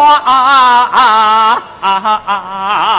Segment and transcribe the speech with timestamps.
[0.00, 0.32] 啊啊
[0.92, 1.88] 啊啊
[2.26, 2.97] 啊啊！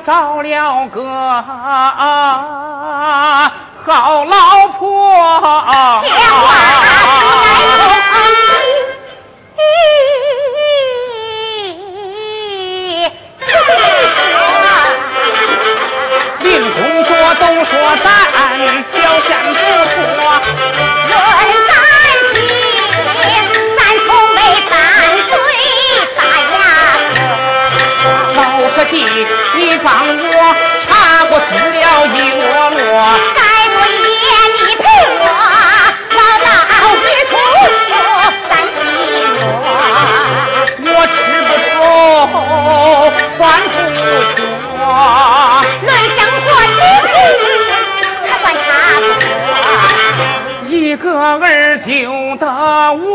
[0.00, 1.04] 找了个
[3.84, 4.78] 好老婆，
[5.98, 6.54] 这话
[7.08, 7.12] 不
[7.98, 8.04] 该
[16.40, 17.72] 令工作都说
[18.04, 18.06] 咱
[18.92, 18.96] 表
[19.26, 19.56] 现不
[19.90, 19.96] 错，
[28.88, 29.04] 记。
[29.54, 32.80] 你帮我查过资料一摞摞，
[33.34, 33.40] 该
[33.74, 34.08] 作业
[34.54, 34.82] 你陪
[35.20, 35.22] 我
[36.16, 36.46] 老道
[36.96, 37.30] 几处
[38.48, 38.80] 三西
[39.34, 39.40] 诺，
[40.94, 41.66] 我吃不愁
[43.36, 43.38] 穿
[43.68, 43.74] 不
[44.36, 44.40] 脱，
[45.82, 47.08] 论生活水平
[48.24, 48.66] 还算差
[49.00, 49.26] 不多，
[50.68, 51.86] 一个儿丢
[52.36, 52.44] 的。
[52.48, 53.06] 我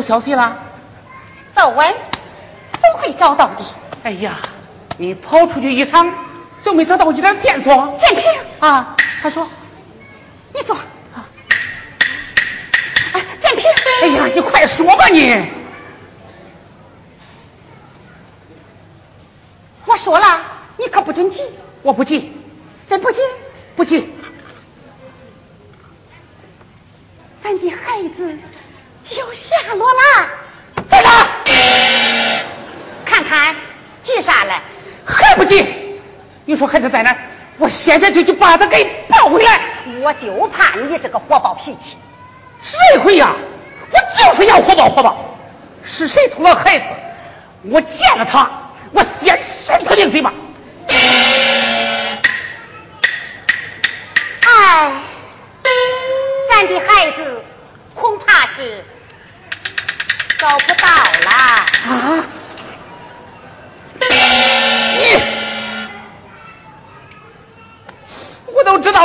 [0.00, 0.56] 有消息了？
[1.54, 1.92] 早晚，
[2.80, 3.56] 总会找到的。
[4.02, 4.38] 哎呀，
[4.96, 6.10] 你跑出去一场，
[6.62, 7.94] 就没找到一点线索？
[7.98, 8.24] 建平
[8.60, 9.46] 啊，他说，
[10.54, 10.74] 你坐。
[10.74, 11.28] 啊，
[13.38, 13.64] 建平。
[14.02, 15.44] 哎呀，你快说吧你。
[19.84, 20.40] 我说了。
[20.78, 21.42] 你可不准急，
[21.82, 22.32] 我不急，
[22.86, 23.20] 真不急，
[23.76, 24.08] 不急。
[27.42, 28.38] 咱的孩子
[29.18, 30.30] 有下落了，
[30.88, 31.26] 在哪？
[33.04, 33.54] 看看，
[34.00, 34.62] 急啥了？
[35.04, 35.62] 还不急？
[36.46, 37.16] 你说孩子在哪？
[37.56, 39.60] 我现在就去把他给抱回来。
[40.02, 41.96] 我就怕你这个火爆脾气。
[42.62, 43.32] 这回呀？
[43.90, 45.38] 我就是要火爆火爆。
[45.82, 46.92] 是谁偷了孩子？
[47.62, 48.50] 我见了他，
[48.92, 50.34] 我先扇他两嘴巴。
[54.42, 54.92] 哎，
[56.50, 57.42] 咱的孩子
[57.94, 58.84] 恐怕是
[60.38, 60.88] 找不到
[61.24, 62.26] 了啊！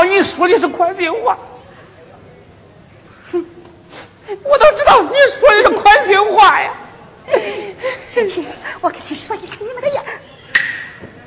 [0.06, 1.38] 你说的是宽心话，
[3.31, 3.46] 哼，
[4.44, 5.10] 我都知道你
[5.40, 6.74] 说的是宽心话呀。
[8.81, 10.06] 我跟你说，你看你那个样，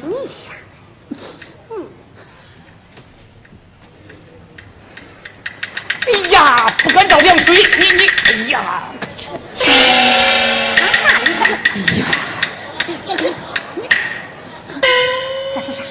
[0.03, 0.53] 你呀。
[6.07, 8.83] 哎呀，不敢倒凉水，你你，哎呀，
[10.77, 11.19] 干啥呢？
[11.29, 12.07] 你看，哎呀，
[12.87, 13.25] 你你
[13.75, 13.89] 你，
[15.53, 15.85] 这是啥？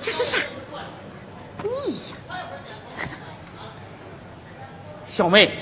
[0.00, 0.38] 这是啥？
[1.62, 2.16] 你呀，
[5.20, 5.52] 小梅，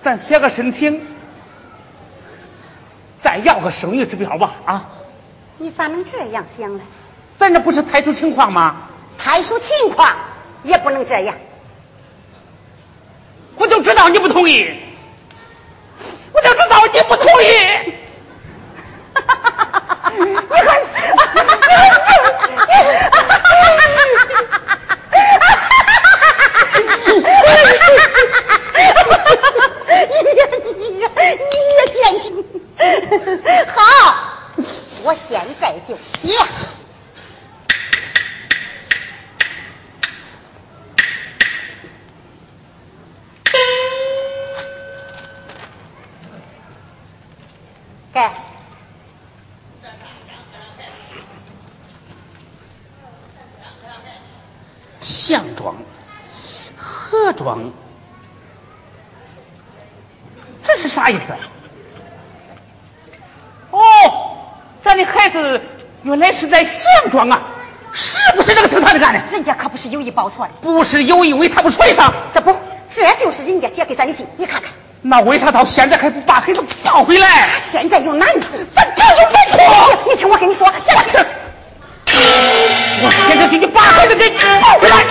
[0.00, 1.06] 咱写个申请，
[3.22, 4.90] 再要个生育指标吧啊！
[5.58, 6.82] 你咋能这样想呢？
[7.36, 8.88] 咱这不是特殊情况吗？
[9.16, 10.12] 特殊情况
[10.64, 11.36] 也不能这样。
[13.54, 14.76] 我就知道你不同意，
[16.32, 17.46] 我就知道你不同意。
[20.18, 20.96] 你还是，
[21.32, 22.10] 你还是，
[30.08, 30.42] 你呀
[30.76, 31.98] 你呀你也见
[33.68, 33.80] 好，
[35.04, 36.44] 我现在就写。
[55.00, 55.76] 项庄、
[56.76, 57.72] 何庄，
[60.62, 61.32] 这是啥意思？
[63.70, 63.80] 哦，
[64.82, 65.62] 咱的孩子
[66.52, 67.40] 在项庄啊，
[67.92, 69.22] 是不是这个姓谭的干的？
[69.32, 72.12] 人家可不是有意报错的，不是有意，为啥不说一声？
[72.30, 72.54] 这不，
[72.90, 74.70] 这就是人家写给咱的信，你看看。
[75.00, 77.26] 那为啥到现在还不把孩子放回来？
[77.26, 79.56] 他现在有难处，咱这有难处。
[80.10, 81.26] 你听我跟你说，这个。
[83.04, 85.06] 我现在就去把孩子给抱回来。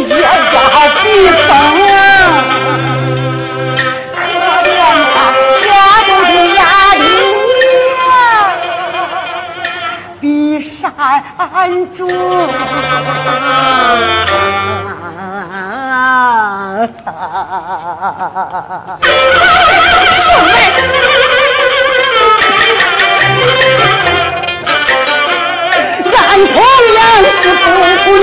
[0.00, 0.26] 也要
[1.02, 1.04] 避
[1.46, 1.48] 风。
[4.16, 4.18] 可
[4.64, 4.72] 怜
[5.12, 5.14] 他
[5.60, 5.62] 家
[6.06, 6.58] 中的压
[6.94, 7.02] 力
[10.20, 10.24] 比
[10.60, 10.88] 山
[11.92, 11.98] 重。
[20.12, 20.50] 兄妹。
[26.30, 26.54] 俺同
[26.94, 27.66] 样是妇
[28.14, 28.22] 女，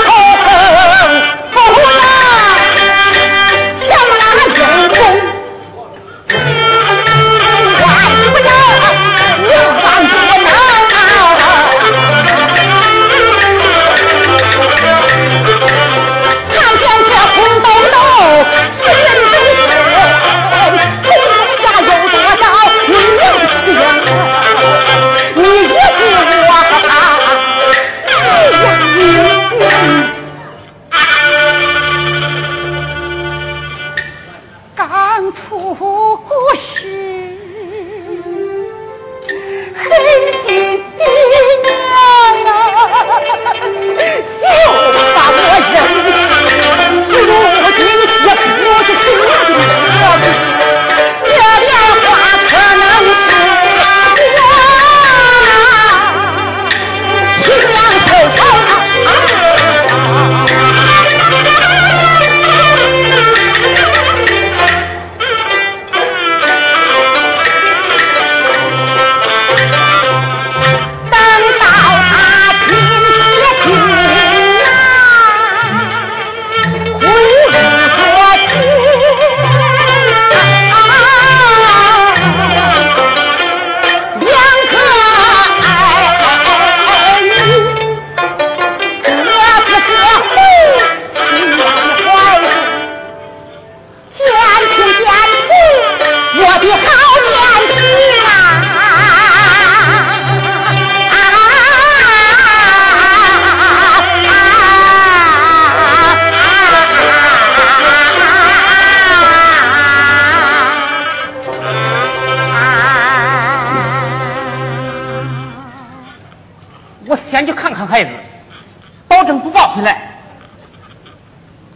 [36.61, 37.00] 孩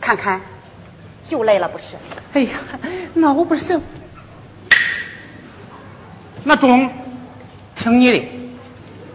[0.06, 0.40] 看看，
[1.30, 1.96] 又来了不是？
[2.34, 2.50] 哎呀，
[3.16, 3.82] 那我不是，
[6.44, 6.92] 那中，
[7.74, 8.30] 听你的。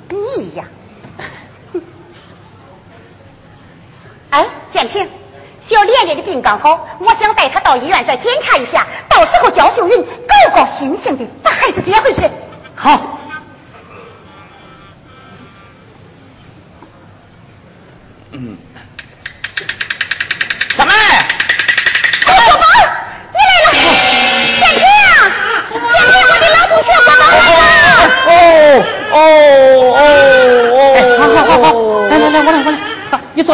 [0.09, 0.65] 你呀，
[4.31, 5.09] 哎，建平，
[5.61, 12.23] 小莲莲的病刚好，我想带她到医院再检查一下，到时候焦秀云高高兴兴的把孩子接回去。
[12.75, 13.10] 好。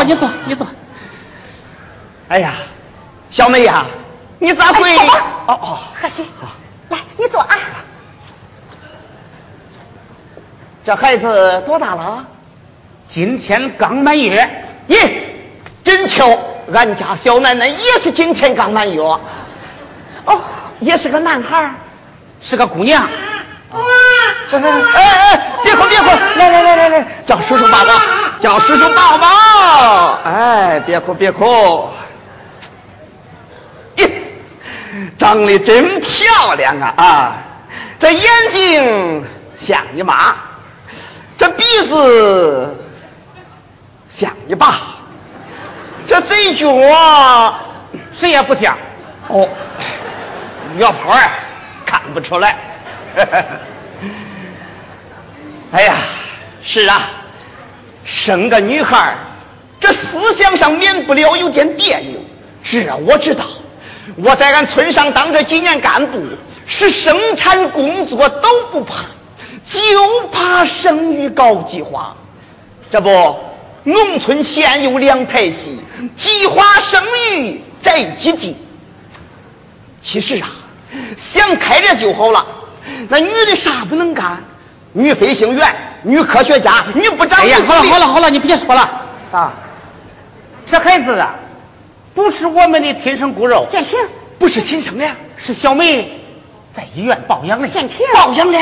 [0.07, 0.67] 你坐，你坐。
[2.29, 2.55] 哎呀，
[3.31, 3.87] 小梅呀，
[4.39, 4.97] 你咋会？
[5.47, 6.23] 哦哦，何须？
[6.89, 7.57] 来，你坐啊。
[10.85, 12.27] 这孩子多大了？
[13.09, 14.65] 今天刚满月。
[14.89, 14.97] 咦，
[15.83, 16.39] 真巧，
[16.73, 19.03] 俺家小奶奶也是今天刚满月。
[19.03, 19.21] 哦，
[20.79, 21.75] 也是个男孩，
[22.41, 23.09] 是个姑娘。
[23.73, 23.81] 哎
[24.53, 26.07] 哎，别哭别哭，
[26.39, 27.93] 来来来来来，叫叔叔抱抱，
[28.47, 30.21] 叫师兄抱抱。
[30.23, 31.89] 哎，别哭别哭。
[33.99, 34.09] 咦，
[35.19, 37.33] 长得真漂亮啊啊！
[37.99, 39.25] 这眼睛
[39.59, 40.37] 像你妈，
[41.37, 42.77] 这鼻子
[44.09, 44.79] 像你爸，
[46.07, 46.69] 这嘴角
[48.15, 48.79] 谁也不像。
[49.27, 49.49] 哦，
[50.79, 51.21] 约炮啊，
[51.85, 52.57] 看不出来。
[55.73, 55.97] 哎呀，
[56.65, 57.03] 是啊，
[58.07, 59.17] 生个女孩
[59.81, 62.21] 这思想上免不了有点别扭。
[62.65, 63.45] 这，我知道，
[64.17, 66.23] 我在俺村上当这几年干部，
[66.67, 69.05] 是生产工作都不怕，
[69.67, 72.17] 就怕生育搞计划。
[72.91, 73.37] 这不，
[73.85, 75.79] 农村现有两台戏，
[76.17, 78.57] 计划生育在即进。
[80.03, 80.49] 其实啊，
[81.17, 82.47] 想开了就好了。
[83.09, 84.45] 那女的啥不能干？
[84.97, 87.39] 女飞行员、女科学家、女部长。
[87.39, 89.53] 哎呀，好了好了好了，你别说了啊！
[90.65, 91.35] 这孩子啊，
[92.15, 93.67] 不是我们的亲生骨肉。
[93.69, 93.99] 建平，
[94.39, 95.07] 不是亲生的，
[95.37, 96.19] 是小梅
[96.73, 97.69] 在医院抱养的。
[97.69, 98.59] 建平，抱养的。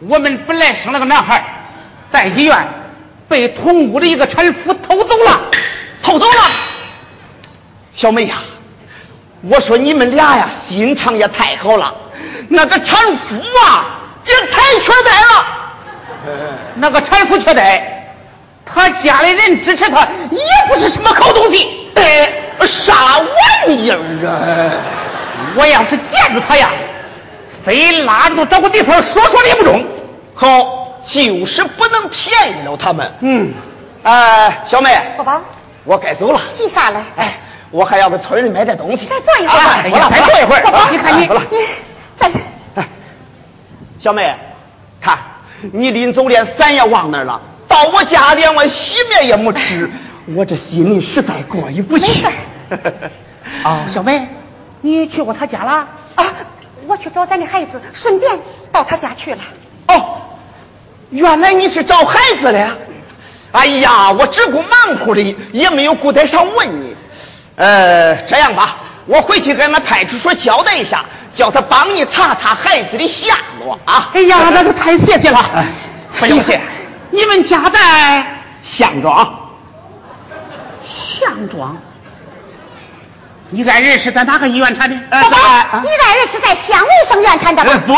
[0.00, 1.46] 我们本来生了个男孩，
[2.10, 2.68] 在医院
[3.26, 5.40] 被同屋的一个产妇偷走了，
[6.02, 6.34] 偷走了。
[7.96, 8.36] 小梅呀，
[9.40, 11.94] 我说你们俩呀，心肠也太好了。
[12.48, 13.86] 那个产妇啊，
[14.26, 15.56] 也太缺德了。
[16.76, 17.62] 那个产妇缺德，
[18.64, 21.90] 他家里人支持他，也不是什么好东西。
[21.94, 22.32] 哎，
[22.66, 24.72] 啥玩意儿啊？
[25.56, 26.70] 我要是见着他呀，
[27.48, 29.84] 非拉着找个地方说说也不中。
[30.34, 33.12] 好，就是不能便宜了他们。
[33.20, 33.52] 嗯，
[34.02, 35.42] 哎，小妹，宝宝，
[35.84, 36.40] 我该走了。
[36.52, 37.00] 急啥嘞？
[37.16, 37.38] 哎，
[37.70, 39.06] 我还要给村里买点东西。
[39.06, 39.82] 再坐一会儿。
[39.84, 40.62] 哎呀，再坐一会儿。
[40.62, 41.66] 宝宝，你看你，你
[42.14, 42.30] 再。
[43.98, 44.38] 小梅，看
[45.72, 49.90] 你临走连伞也忘那儿了，到我家连碗稀面也没吃，
[50.34, 52.06] 我这心里实在过意不去。
[52.06, 52.26] 没事。
[53.64, 54.28] 哦， 小梅，
[54.80, 55.88] 你去过他家了？
[56.14, 56.24] 啊，
[56.86, 58.38] 我去找咱的孩子，顺便
[58.72, 59.38] 到他家去了。
[59.88, 60.22] 哦，
[61.10, 62.76] 原来你是找孩子的。
[63.52, 66.96] 哎呀，我只顾忙乎的，也没有顾得上问你。
[67.56, 74.10] 呃，这样吧，我回去跟那派出所交代一下，叫他帮你查查孩子的下落啊。
[74.12, 75.64] 哎呀，那就太谢谢了。
[76.18, 76.60] 不用谢。
[77.10, 79.50] 你们家在项庄。
[80.82, 81.76] 项庄。
[83.50, 84.96] 你爱人是在哪个医院产的？
[85.10, 87.80] 宝宝，你爱人是在县卫生院产的吧？
[87.86, 87.96] 不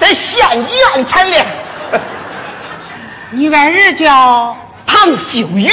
[0.00, 1.36] 在县医院产的。
[3.30, 5.70] 你爱人叫唐秀云，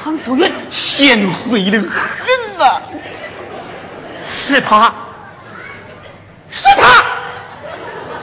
[0.00, 1.88] 唐秀云，贤惠的很
[2.64, 2.82] 啊。
[4.24, 4.92] 是他，
[6.52, 7.02] 是他，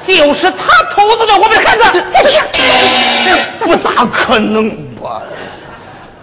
[0.05, 1.83] 就是他偷走了我们的孩子。
[2.09, 5.23] 这这，不咋可能吧？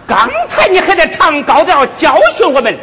[0.07, 2.79] 刚才你还在唱高调教训我们。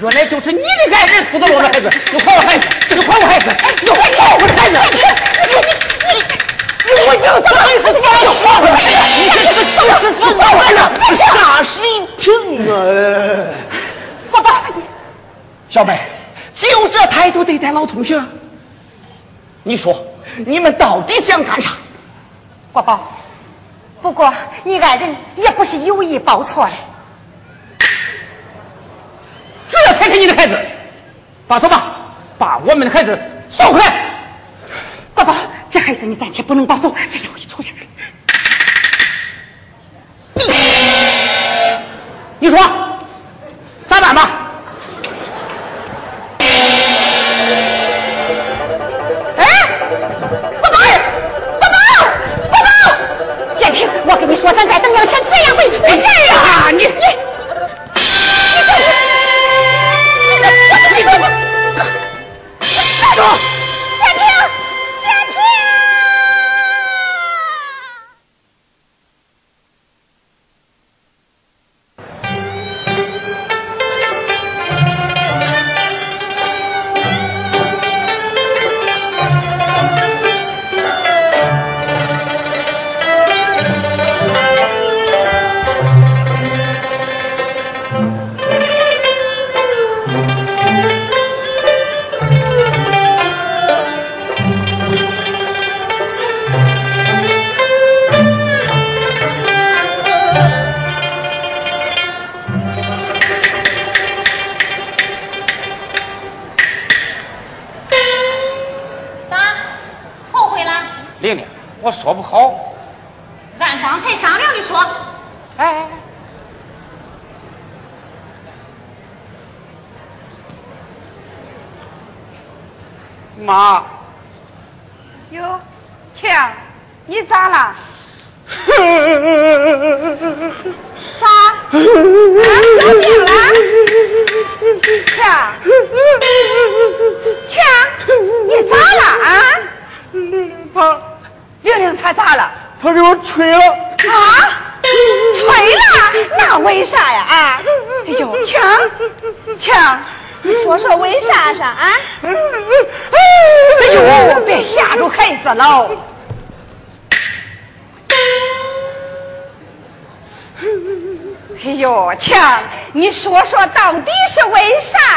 [0.00, 3.50] 原来就是你的爱人偷走了我的孩子，你还我孩子，你还我孩子，
[3.82, 4.78] 你还我的孩子！
[4.86, 5.66] 你你
[6.06, 6.22] 你
[6.86, 7.90] 你我有啥意思？
[7.90, 8.08] 你还！
[9.18, 10.78] 你这个就是说还回来！
[11.16, 11.74] 啥水
[12.18, 12.72] 平啊！
[14.30, 14.48] 宝宝，
[15.68, 15.98] 小梅，
[16.54, 18.22] 就这态度对待老同学，
[19.62, 20.06] 你说
[20.46, 21.72] 你们到底想干啥？
[22.72, 23.12] 国宝，
[24.00, 24.32] 不过
[24.64, 26.72] 你爱人也不是有意报错的。
[29.68, 30.58] 这才是你的孩子，
[31.48, 31.96] 爸，走吧，
[32.38, 33.18] 把我们的孩子
[33.48, 34.10] 送回来。
[35.14, 35.34] 宝宝，
[35.68, 37.72] 这孩子你暂且不能抱走，这要一出事。
[42.38, 42.58] 你说
[43.84, 44.39] 咋办吧？
[54.30, 56.70] 你说，咱再等两天，这样会出事啊！
[56.70, 57.29] 你你。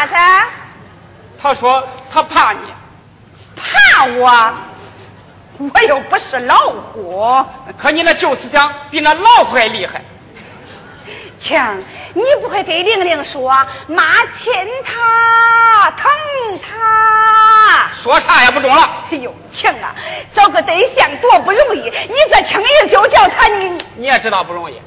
[0.06, 0.46] 啥噻？
[1.42, 2.60] 他说他怕你。
[3.56, 4.54] 怕我？
[5.60, 7.46] 我又不是老虎。
[7.78, 10.02] 可你那旧思想比那老虎还厉害。
[11.39, 11.78] 强，
[12.13, 13.50] 你不会给玲玲说
[13.88, 16.10] 妈亲她疼
[16.60, 17.89] 她？
[18.02, 19.06] 说啥也不中了。
[19.12, 19.96] 哎呦，强啊，
[20.34, 24.82] 找个对象多不容易，你这轻易就叫他你你也知道不容易。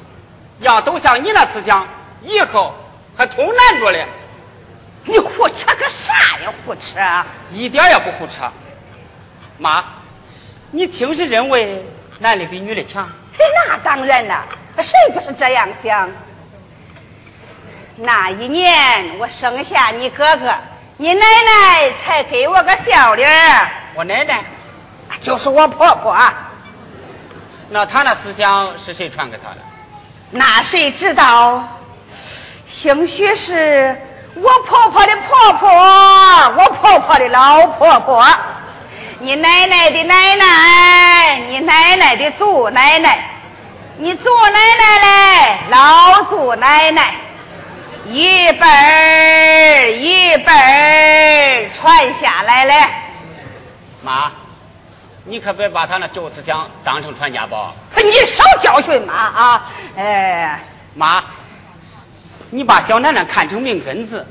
[0.59, 1.87] 要都像你那思想，
[2.23, 2.73] 以后
[3.15, 4.05] 还通难着嘞。
[5.07, 6.53] 你胡扯个啥呀？
[6.65, 6.99] 胡扯！
[7.51, 8.51] 一点也不胡扯。
[9.57, 9.83] 妈，
[10.71, 11.85] 你听是认为
[12.19, 13.09] 男的比女的强？
[13.67, 14.45] 那当然了，
[14.81, 16.09] 谁不是这样想？
[17.95, 20.53] 那一年我生下你哥哥，
[20.97, 23.29] 你奶奶才给我个笑脸。
[23.95, 24.43] 我奶奶
[25.21, 26.15] 就是我婆婆。
[27.69, 29.57] 那她那思想是谁传给她的？
[30.31, 31.79] 那谁知道？
[32.67, 33.99] 兴许是
[34.39, 35.69] 我婆婆的婆婆，
[36.57, 38.25] 我婆婆的老婆婆，
[39.19, 43.19] 你奶奶的奶奶，你奶奶的祖奶奶，
[43.97, 47.15] 你祖奶奶嘞，老祖奶奶。
[48.09, 52.73] 一辈儿一辈儿传下来嘞，
[54.01, 54.31] 妈，
[55.25, 57.73] 你可别把他那旧思想当成传家宝。
[57.97, 59.61] 你少教训妈啊！
[59.97, 60.61] 哎，
[60.93, 61.21] 妈，
[62.49, 64.25] 你把小楠楠看成命根子，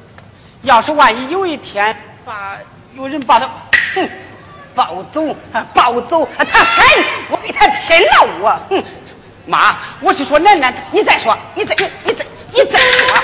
[0.63, 2.57] 要是万一有一天把
[2.97, 3.51] 有人把他
[3.95, 4.09] 哼
[4.75, 5.37] 抱走，
[5.75, 6.85] 抱走，他喊
[7.31, 8.59] 我给他拼了我！
[8.71, 8.83] 哼，
[9.47, 13.17] 妈，我是说楠楠，你再说，你再你再你再说。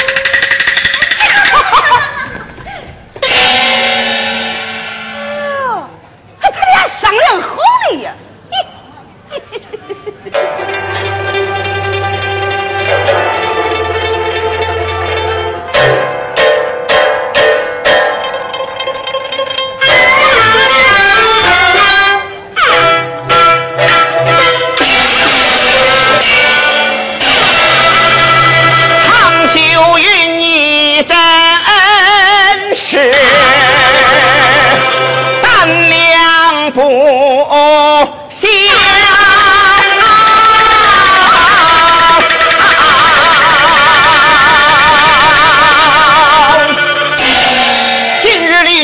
[5.69, 5.89] 哦，
[6.41, 8.15] 他俩商量好了呀！
[8.51, 8.57] 嘿
[9.31, 9.97] 嘿嘿嘿
[10.35, 10.62] 嘿嘿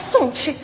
[0.00, 0.54] 送去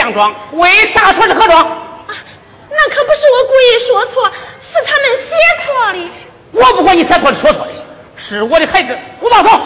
[0.00, 1.62] 项庄，为啥说是何庄？
[1.62, 1.68] 啊，
[2.70, 4.30] 那可不是我故意说错，
[4.62, 6.08] 是他们写错的。
[6.52, 7.72] 我不管你写错的说错的，
[8.16, 9.59] 是我的孩子，我报仇。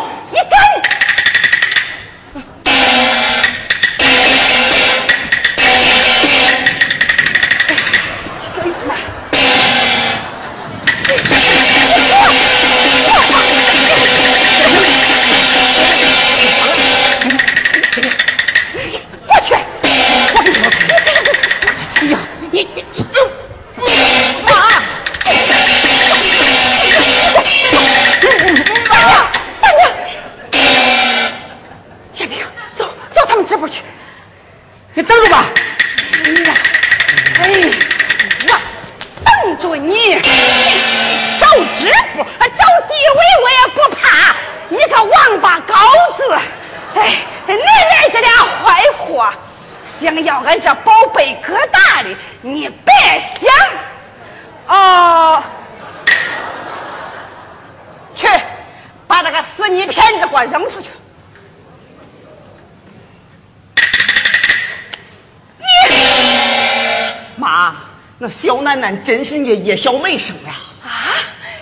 [69.05, 71.15] 真是人家叶小梅生的啊？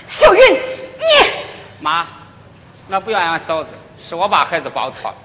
[0.09, 1.07] 小云你
[1.81, 2.07] 妈
[2.89, 5.17] 那不要俺嫂子是我把孩子抱错了。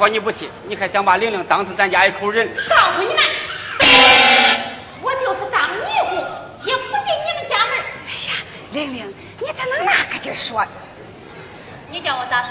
[0.00, 2.48] 说你不信你还想把玲玲当成咱家一口人。
[2.70, 3.22] 告诉你们
[5.02, 6.16] 我就是当尼姑
[6.64, 7.74] 也不进你们家门
[8.08, 8.32] 哎呀
[8.72, 10.70] 玲玲你咋能那个劲说呢？
[11.90, 12.50] 你叫我咋说？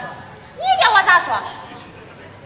[0.58, 1.42] 你叫我咋说？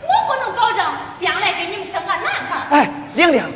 [0.04, 0.86] 我不能保证
[1.22, 3.53] 将来给你们生个男孩哎玲玲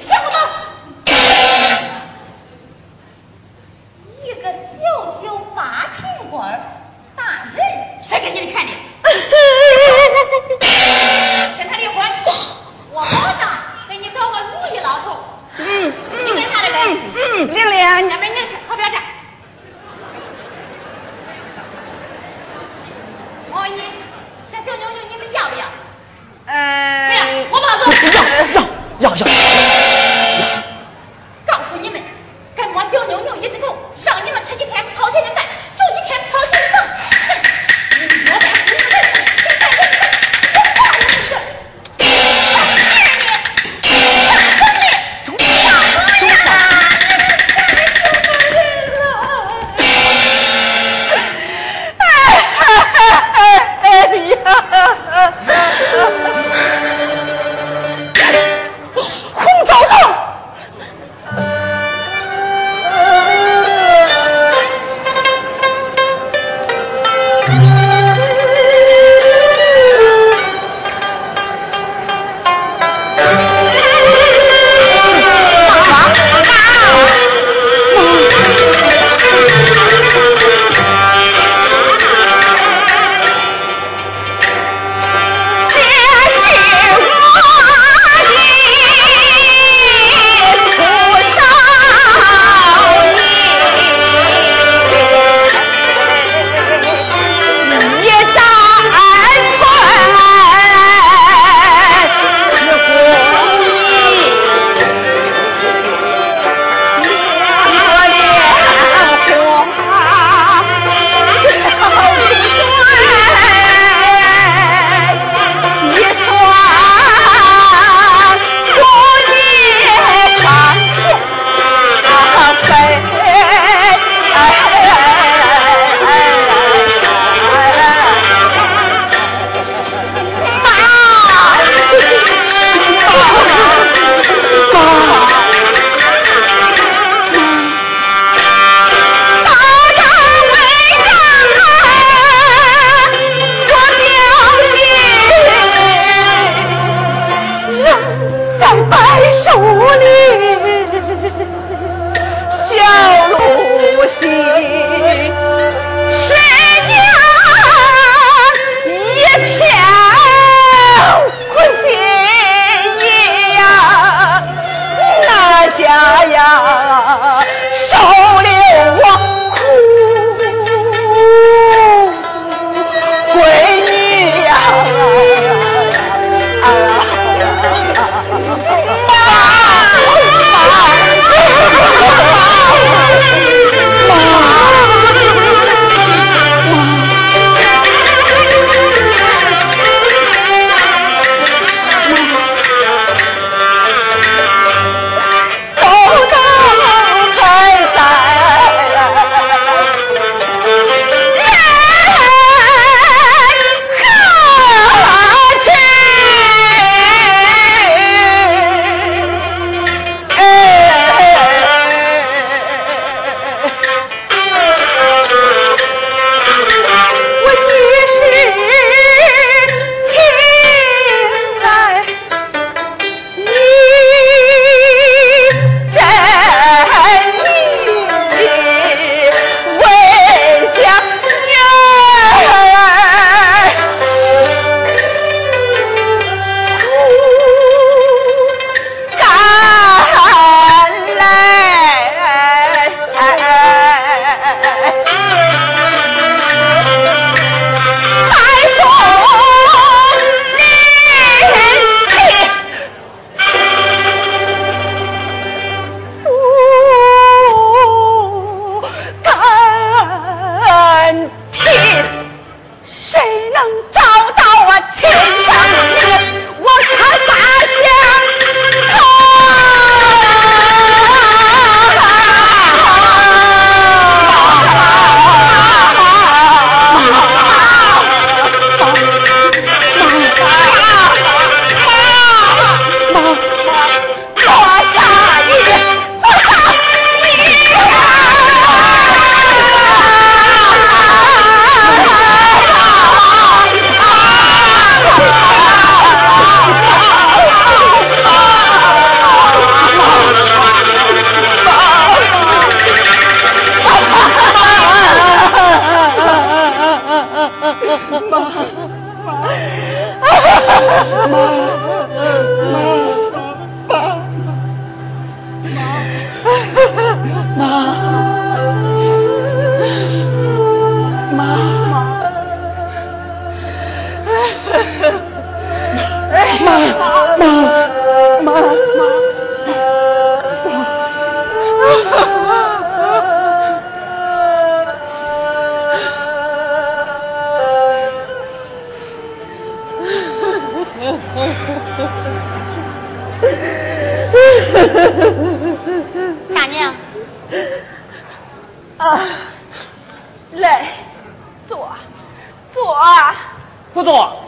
[353.97, 354.43] 不做。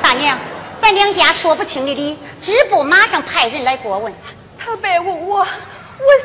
[0.00, 0.38] 大娘，
[0.80, 4.14] 咱两家说不清的理，支部马上派人来过问。
[4.60, 5.46] 他白问我，我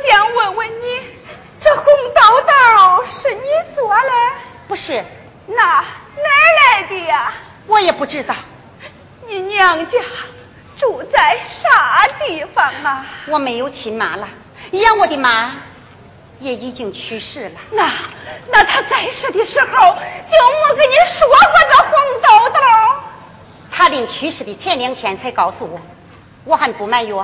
[0.08, 1.02] 想问问你，
[1.60, 2.22] 这红豆
[3.00, 3.42] 豆是你
[3.76, 4.12] 做的？
[4.68, 5.04] 不是，
[5.48, 5.84] 那哪儿
[6.76, 7.34] 来的呀？
[7.66, 8.36] 我也不知道。
[9.28, 9.98] 你娘家
[10.78, 13.08] 住在啥地方啊？
[13.26, 14.30] 我没有亲妈了，
[14.70, 15.52] 养我的妈
[16.40, 17.52] 也已经去世了。
[17.72, 17.92] 那
[18.52, 21.38] 那他在世的时候就没跟你说过
[21.70, 22.60] 这红豆豆？
[23.72, 25.80] 他临去世的前两天才告诉我，
[26.46, 27.16] 我还不满月，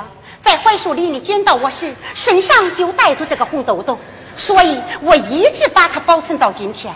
[0.41, 3.97] 在槐树林里捡到我时，身上就带着这个红豆豆，
[4.35, 6.93] 所以我一直把它保存到今天。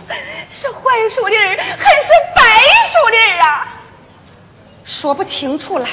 [0.52, 2.44] 是槐树林还是柏
[2.86, 3.68] 树林啊？
[4.86, 5.88] 说不清楚了。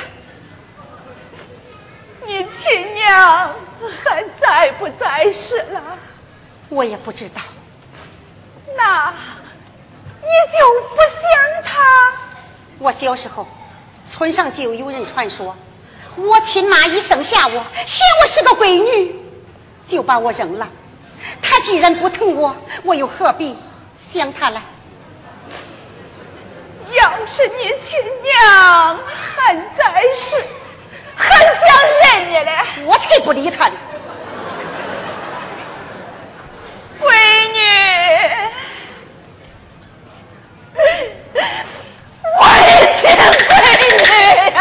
[2.27, 3.55] 你亲娘
[4.03, 5.99] 还在不在世了？
[6.75, 7.41] 我也不知道。
[8.77, 9.15] 那
[10.21, 10.59] 你就
[10.91, 11.83] 不想他？
[12.79, 13.47] 我小时候，
[14.09, 15.57] 村上就有人传说，
[16.17, 19.15] 我亲妈一生下我，嫌我是个闺女，
[19.87, 20.69] 就把我扔了。
[21.41, 23.57] 她既然不疼我，我又何必
[23.95, 24.61] 想她来？
[26.93, 28.99] 要是你亲娘
[29.37, 30.37] 还在世，
[31.17, 31.49] 还想
[32.03, 32.53] 认你嘞？
[32.87, 33.75] 我才不理她呢！
[37.01, 37.09] 闺
[37.53, 37.59] 女，
[42.39, 42.69] 我的
[42.99, 43.95] 亲闺女
[44.55, 44.59] 呀！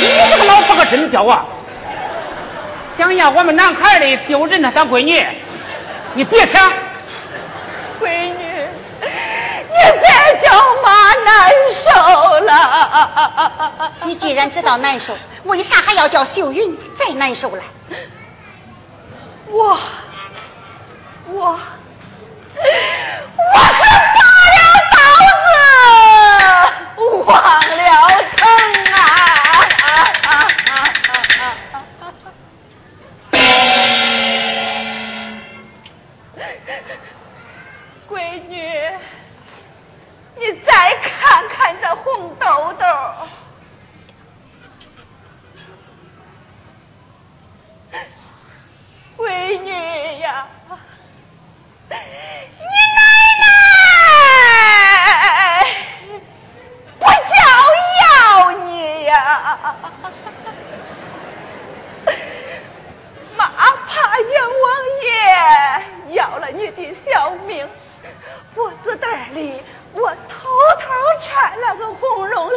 [0.00, 0.40] 你这个
[1.12, 1.46] 老婆可真骄傲，
[2.96, 5.26] 想要我们男孩的就认她当闺女，
[6.14, 6.72] 你别抢。
[8.00, 8.68] 闺女，
[9.00, 10.52] 你别叫
[10.82, 13.92] 妈难受了。
[14.04, 17.62] 你既然知道难受，为啥还要叫秀云再难受了？
[19.46, 19.78] 我，
[21.30, 21.58] 我，
[23.36, 23.58] 我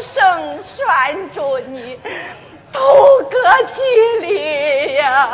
[0.01, 1.99] 生拴住你，
[2.73, 2.81] 头
[3.29, 3.37] 个
[3.73, 3.81] 吉
[4.21, 5.29] 利呀！